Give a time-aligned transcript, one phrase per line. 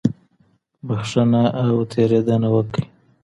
[0.87, 2.85] بښنه او تېرېدنه وکړئ.